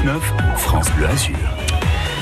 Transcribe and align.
19 0.00 0.32
France 0.56 0.90
Bleu 0.92 1.06
Azur. 1.08 1.36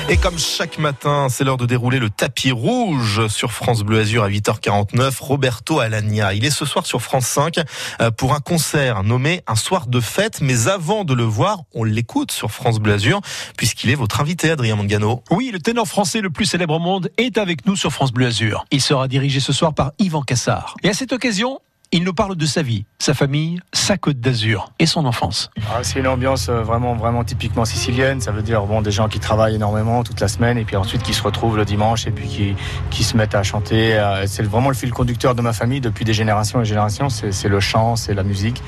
Et 0.09 0.17
comme 0.17 0.37
chaque 0.37 0.79
matin, 0.79 1.27
c'est 1.29 1.45
l'heure 1.45 1.55
de 1.55 1.65
dérouler 1.65 1.99
le 1.99 2.09
tapis 2.09 2.51
rouge 2.51 3.27
sur 3.27 3.53
France 3.53 3.83
Bleu 3.83 3.99
Azur 3.99 4.23
à 4.23 4.29
8h49. 4.29 5.21
Roberto 5.21 5.79
Alagna, 5.79 6.33
il 6.33 6.43
est 6.43 6.49
ce 6.49 6.65
soir 6.65 6.85
sur 6.85 7.01
France 7.01 7.27
5 7.27 7.59
euh, 8.01 8.11
pour 8.11 8.33
un 8.33 8.41
concert 8.41 9.03
nommé 9.03 9.43
Un 9.47 9.55
soir 9.55 9.87
de 9.87 10.01
fête. 10.01 10.41
Mais 10.41 10.67
avant 10.67 11.05
de 11.05 11.13
le 11.13 11.23
voir, 11.23 11.61
on 11.73 11.85
l'écoute 11.85 12.33
sur 12.33 12.51
France 12.51 12.79
Bleu 12.79 12.95
Azur 12.95 13.21
puisqu'il 13.55 13.89
est 13.91 13.95
votre 13.95 14.19
invité, 14.19 14.51
Adrien 14.51 14.75
Mangano. 14.75 15.23
Oui, 15.31 15.49
le 15.53 15.59
ténor 15.59 15.87
français 15.87 16.19
le 16.19 16.31
plus 16.31 16.45
célèbre 16.45 16.73
au 16.73 16.79
monde 16.79 17.09
est 17.17 17.37
avec 17.37 17.65
nous 17.65 17.77
sur 17.77 17.93
France 17.93 18.11
Bleu 18.11 18.25
Azur. 18.25 18.65
Il 18.71 18.81
sera 18.81 19.07
dirigé 19.07 19.39
ce 19.39 19.53
soir 19.53 19.73
par 19.73 19.93
Yvan 19.99 20.23
Cassard. 20.23 20.75
Et 20.83 20.89
à 20.89 20.93
cette 20.93 21.13
occasion, 21.13 21.61
il 21.91 22.03
nous 22.03 22.13
parle 22.13 22.35
de 22.35 22.45
sa 22.45 22.61
vie, 22.61 22.85
sa 23.01 23.13
famille, 23.13 23.61
sa 23.71 23.97
côte 23.97 24.19
d'Azur 24.19 24.73
et 24.77 24.85
son 24.85 25.05
enfance. 25.05 25.49
Ah, 25.69 25.79
c'est 25.83 25.99
une 25.99 26.07
ambiance 26.07 26.49
euh, 26.49 26.61
vraiment, 26.61 26.95
vraiment 26.95 27.23
typiquement 27.23 27.63
sicilienne. 27.63 28.19
Ça 28.19 28.31
veut 28.31 28.41
dire 28.41 28.63
bon, 28.63 28.81
des 28.81 28.91
gens 28.91 29.07
qui 29.07 29.19
travaillent 29.19 29.55
énormément 29.55 30.03
toute 30.03 30.19
la 30.19 30.27
semaine 30.27 30.57
et 30.57 30.65
puis 30.65 30.75
ensuite 30.75 31.01
qui 31.01 31.13
se 31.13 31.23
retrouvent 31.23 31.55
le 31.55 31.63
dimanche 31.63 32.07
et 32.07 32.11
puis 32.11 32.27
qui, 32.27 32.55
qui 32.89 33.05
se 33.05 33.15
mettent 33.15 33.35
à 33.35 33.43
chanter. 33.43 33.97
Euh, 33.97 34.27
c'est 34.27 34.43
vraiment 34.43 34.67
le 34.67 34.75
fil 34.75 34.91
conducteur 34.91 35.33
de 35.33 35.41
ma 35.41 35.53
famille 35.53 35.79
depuis 35.79 36.03
des 36.03 36.13
générations 36.13 36.61
et 36.61 36.65
générations. 36.65 37.07
C'est 37.09 37.47
le 37.47 37.59
chant, 37.61 37.95
c'est 37.95 38.13
la 38.13 38.23
musique. 38.23 38.61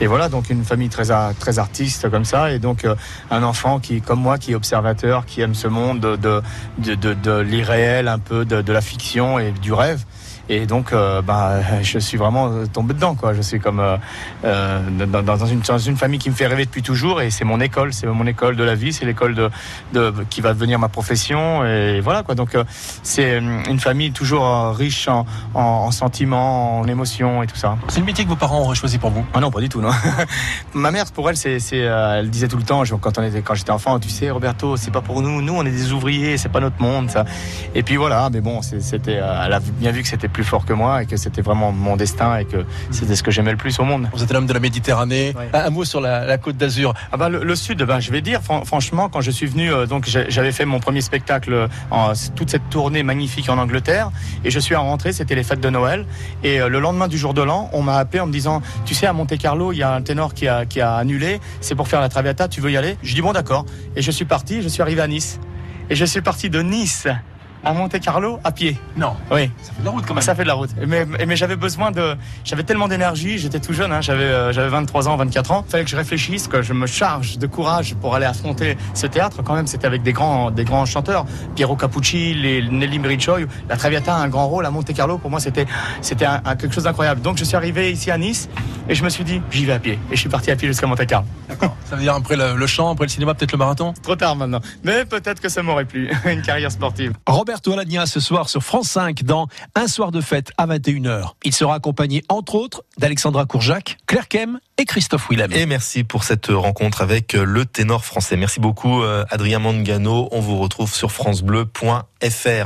Et 0.00 0.06
voilà, 0.06 0.30
donc 0.30 0.48
une 0.48 0.64
famille 0.64 0.88
très, 0.88 1.10
très 1.38 1.58
artiste 1.58 2.08
comme 2.10 2.24
ça. 2.24 2.52
Et 2.52 2.58
donc 2.58 2.86
euh, 2.86 2.94
un 3.30 3.42
enfant 3.42 3.80
qui, 3.80 4.00
comme 4.00 4.20
moi, 4.20 4.38
qui 4.38 4.52
est 4.52 4.54
observateur, 4.54 5.26
qui 5.26 5.42
aime 5.42 5.54
ce 5.54 5.68
monde 5.68 6.00
de, 6.00 6.16
de, 6.16 6.94
de, 6.94 7.12
de, 7.12 7.38
l'irréel, 7.40 8.08
un 8.08 8.18
peu 8.18 8.46
de, 8.46 8.62
de 8.62 8.72
la 8.72 8.80
fiction 8.80 9.38
et 9.38 9.50
du 9.50 9.74
rêve. 9.74 10.04
Et 10.48 10.66
donc, 10.66 10.92
euh, 10.92 11.22
bah, 11.22 11.60
je 11.82 11.98
suis 11.98 12.18
vraiment 12.18 12.66
tombé 12.66 12.94
dedans. 12.94 13.14
Quoi. 13.14 13.34
Je 13.34 13.42
suis 13.42 13.60
comme 13.60 13.73
euh, 13.80 13.96
euh 14.44 14.80
dans, 15.06 15.22
dans, 15.22 15.46
une, 15.46 15.60
dans, 15.60 15.78
une, 15.78 15.96
famille 15.96 16.18
qui 16.18 16.30
me 16.30 16.34
fait 16.34 16.46
rêver 16.46 16.64
depuis 16.64 16.82
toujours. 16.82 17.22
Et 17.22 17.30
c'est 17.30 17.44
mon 17.44 17.60
école, 17.60 17.92
c'est 17.92 18.06
mon 18.06 18.26
école 18.26 18.56
de 18.56 18.64
la 18.64 18.74
vie, 18.74 18.92
c'est 18.92 19.04
l'école 19.04 19.34
de, 19.34 19.50
de, 19.92 20.12
qui 20.30 20.40
va 20.40 20.54
devenir 20.54 20.78
ma 20.78 20.88
profession. 20.88 21.64
Et 21.64 22.00
voilà. 22.00 22.22
Quoi. 22.22 22.34
Donc, 22.34 22.54
euh, 22.54 22.64
c'est 23.02 23.38
une 23.38 23.80
famille 23.80 24.12
toujours 24.12 24.74
riche 24.76 25.08
en, 25.08 25.26
en, 25.54 25.60
en, 25.60 25.90
sentiments, 25.90 26.80
en 26.80 26.86
émotions 26.86 27.42
et 27.42 27.46
tout 27.46 27.56
ça. 27.56 27.76
C'est 27.88 28.00
le 28.00 28.06
métier 28.06 28.24
que 28.24 28.30
vos 28.30 28.36
parents 28.36 28.60
auraient 28.62 28.74
choisi 28.74 28.98
pour 28.98 29.10
vous 29.10 29.24
Ah 29.34 29.40
non, 29.40 29.50
pas 29.50 29.60
du 29.60 29.68
tout. 29.68 29.80
Non. 29.80 29.90
ma 30.74 30.90
mère, 30.90 31.04
pour 31.12 31.28
elle, 31.28 31.36
c'est, 31.36 31.58
elle 31.76 32.30
disait 32.30 32.48
tout 32.48 32.56
le 32.56 32.62
temps, 32.62 32.82
quand, 33.00 33.18
on 33.18 33.22
était, 33.22 33.42
quand 33.42 33.54
j'étais 33.54 33.70
enfant, 33.70 33.98
tu 33.98 34.08
sais, 34.08 34.30
Roberto, 34.30 34.76
c'est 34.76 34.90
pas 34.90 35.00
pour 35.00 35.22
nous. 35.22 35.42
Nous, 35.42 35.54
on 35.54 35.64
est 35.64 35.70
des 35.70 35.92
ouvriers, 35.92 36.36
c'est 36.38 36.48
pas 36.48 36.60
notre 36.60 36.80
monde. 36.80 37.10
Ça. 37.10 37.24
Et 37.74 37.82
puis 37.82 37.96
voilà. 37.96 38.28
Mais 38.32 38.40
bon, 38.40 38.62
c'était, 38.62 39.12
elle 39.12 39.52
a 39.52 39.60
bien 39.60 39.90
vu 39.90 40.02
que 40.02 40.08
c'était 40.08 40.28
plus 40.28 40.44
fort 40.44 40.64
que 40.64 40.72
moi 40.72 41.02
et 41.02 41.06
que 41.06 41.16
c'était 41.16 41.42
vraiment 41.42 41.72
mon 41.72 41.96
destin 41.96 42.36
et 42.36 42.44
que 42.44 42.64
c'était 42.90 43.16
ce 43.16 43.22
que 43.22 43.30
j'aimais 43.30 43.50
le 43.50 43.56
plus 43.56 43.63
au 43.78 43.84
monde. 43.84 44.08
Vous 44.12 44.22
êtes 44.22 44.32
l'homme 44.32 44.46
de 44.46 44.52
la 44.52 44.60
Méditerranée. 44.60 45.34
Un 45.52 45.70
mot 45.70 45.84
sur 45.84 46.00
la, 46.00 46.24
la 46.24 46.38
côte 46.38 46.56
d'Azur. 46.56 46.94
Ah 47.12 47.16
bah, 47.16 47.28
le, 47.28 47.42
le, 47.42 47.56
sud, 47.56 47.82
bah, 47.82 48.00
je 48.00 48.10
vais 48.10 48.20
dire 48.20 48.42
fran 48.42 48.64
franchement, 48.64 49.08
quand 49.08 49.20
je 49.20 49.30
suis 49.30 49.46
venu, 49.46 49.72
euh, 49.72 49.86
donc 49.86 50.06
j'avais 50.06 50.52
fait 50.52 50.64
mon 50.64 50.80
premier 50.80 51.00
spectacle 51.00 51.68
en 51.90 52.12
toute 52.36 52.50
cette 52.50 52.68
tournée 52.70 53.02
magnifique 53.02 53.48
en 53.48 53.58
Angleterre 53.58 54.10
et 54.44 54.50
je 54.50 54.58
suis 54.58 54.74
rentré, 54.74 55.12
c'était 55.12 55.34
les 55.34 55.42
fêtes 55.44 55.60
de 55.60 55.70
Noël 55.70 56.06
et 56.42 56.60
euh, 56.60 56.68
le 56.68 56.80
lendemain 56.80 57.08
du 57.08 57.18
jour 57.18 57.34
de 57.34 57.42
l'an, 57.42 57.70
on 57.72 57.82
m'a 57.82 57.96
appelé 57.96 58.20
en 58.20 58.26
me 58.26 58.32
disant, 58.32 58.62
tu 58.84 58.94
sais, 58.94 59.06
à 59.06 59.12
Monte 59.12 59.36
Carlo, 59.38 59.72
il 59.72 59.78
y 59.78 59.82
a 59.82 59.92
un 59.92 60.02
ténor 60.02 60.34
qui 60.34 60.48
a, 60.48 60.66
qui 60.66 60.80
a 60.80 60.94
annulé, 60.94 61.40
c'est 61.60 61.74
pour 61.74 61.88
faire 61.88 62.00
la 62.00 62.08
Traviata, 62.08 62.48
tu 62.48 62.60
veux 62.60 62.70
y 62.70 62.76
aller? 62.76 62.96
Je 63.02 63.14
dis 63.14 63.22
bon 63.22 63.32
d'accord 63.32 63.64
et 63.96 64.02
je 64.02 64.10
suis 64.10 64.24
parti, 64.24 64.62
je 64.62 64.68
suis 64.68 64.82
arrivé 64.82 65.00
à 65.00 65.06
Nice 65.06 65.40
et 65.90 65.94
je 65.94 66.04
suis 66.04 66.20
parti 66.20 66.50
de 66.50 66.60
Nice 66.62 67.06
à 67.64 67.72
Monte 67.72 67.98
Carlo 68.00 68.38
à 68.44 68.52
pied. 68.52 68.78
Non. 68.96 69.14
Oui. 69.30 69.50
Ça 69.62 69.72
fait 69.72 69.80
de 69.80 69.84
la 69.84 69.90
route 69.90 70.06
quand 70.06 70.14
même. 70.14 70.22
Ça 70.22 70.34
fait 70.34 70.42
de 70.42 70.48
la 70.48 70.54
route. 70.54 70.70
Mais, 70.86 71.04
mais 71.04 71.36
j'avais 71.36 71.56
besoin 71.56 71.90
de. 71.90 72.16
J'avais 72.44 72.62
tellement 72.62 72.88
d'énergie, 72.88 73.38
j'étais 73.38 73.60
tout 73.60 73.72
jeune, 73.72 73.92
hein, 73.92 74.00
j'avais 74.00 74.24
euh, 74.24 74.52
j'avais 74.52 74.68
23 74.68 75.08
ans, 75.08 75.16
24 75.16 75.50
ans. 75.52 75.64
Il 75.66 75.70
fallait 75.70 75.84
que 75.84 75.90
je 75.90 75.96
réfléchisse, 75.96 76.48
que 76.48 76.62
je 76.62 76.72
me 76.72 76.86
charge 76.86 77.38
de 77.38 77.46
courage 77.46 77.94
pour 77.94 78.14
aller 78.14 78.26
affronter 78.26 78.76
ce 78.94 79.06
théâtre. 79.06 79.42
Quand 79.42 79.54
même, 79.54 79.66
c'était 79.66 79.86
avec 79.86 80.02
des 80.02 80.12
grands, 80.12 80.50
des 80.50 80.64
grands 80.64 80.86
chanteurs. 80.86 81.24
Piero 81.54 81.76
Capucci, 81.76 82.34
les 82.34 82.62
Nelly 82.68 82.98
Merichoy. 82.98 83.46
La 83.68 83.76
Traviata 83.76 84.14
a 84.14 84.18
un 84.18 84.28
grand 84.28 84.48
rôle 84.48 84.66
à 84.66 84.70
Monte 84.70 84.92
Carlo. 84.92 85.18
Pour 85.18 85.30
moi, 85.30 85.40
c'était 85.40 85.66
c'était 86.00 86.26
quelque 86.58 86.72
chose 86.74 86.84
d'incroyable. 86.84 87.20
Donc, 87.20 87.38
je 87.38 87.44
suis 87.44 87.56
arrivé 87.56 87.90
ici 87.92 88.10
à 88.10 88.18
Nice 88.18 88.48
et 88.88 88.94
je 88.94 89.02
me 89.04 89.08
suis 89.08 89.24
dit, 89.24 89.40
j'y 89.50 89.64
vais 89.64 89.72
à 89.72 89.78
pied. 89.78 89.98
Et 90.10 90.16
je 90.16 90.20
suis 90.20 90.28
parti 90.28 90.50
à 90.50 90.56
pied 90.56 90.68
jusqu'à 90.68 90.86
Monte 90.86 91.06
Carlo. 91.06 91.26
D'accord. 91.48 91.76
Ça 91.84 91.96
veut 91.96 92.02
dire 92.02 92.14
après 92.14 92.36
le, 92.36 92.56
le 92.56 92.66
chant, 92.66 92.90
après 92.92 93.06
le 93.06 93.10
cinéma, 93.10 93.34
peut-être 93.34 93.52
le 93.52 93.58
marathon? 93.58 93.94
Trop 94.02 94.16
tard 94.16 94.36
maintenant. 94.36 94.60
Mais 94.82 95.04
peut-être 95.04 95.40
que 95.40 95.48
ça 95.48 95.62
m'aurait 95.62 95.84
plu. 95.84 96.10
Une 96.26 96.42
carrière 96.42 96.70
sportive. 96.70 97.12
Roberto 97.54 97.72
Alagna 97.72 98.04
ce 98.06 98.18
soir 98.18 98.48
sur 98.48 98.64
France 98.64 98.88
5 98.88 99.22
dans 99.22 99.46
Un 99.76 99.86
soir 99.86 100.10
de 100.10 100.20
fête 100.20 100.50
à 100.58 100.66
21h. 100.66 101.34
Il 101.44 101.54
sera 101.54 101.76
accompagné 101.76 102.24
entre 102.28 102.56
autres 102.56 102.82
d'Alexandra 102.98 103.46
Courjac, 103.46 103.96
Claire 104.08 104.26
Kem 104.26 104.58
et 104.76 104.84
Christophe 104.84 105.28
Willem. 105.30 105.52
Et 105.52 105.64
merci 105.64 106.02
pour 106.02 106.24
cette 106.24 106.48
rencontre 106.48 107.00
avec 107.00 107.34
le 107.34 107.64
ténor 107.64 108.04
français. 108.04 108.36
Merci 108.36 108.58
beaucoup 108.58 109.04
Adrien 109.30 109.60
Mangano. 109.60 110.28
On 110.32 110.40
vous 110.40 110.58
retrouve 110.58 110.92
sur 110.92 111.12
francebleu.fr. 111.12 112.02